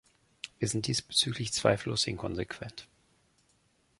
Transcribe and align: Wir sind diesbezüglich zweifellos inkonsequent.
Wir 0.57 0.67
sind 0.67 0.87
diesbezüglich 0.87 1.53
zweifellos 1.53 2.07
inkonsequent. 2.07 2.87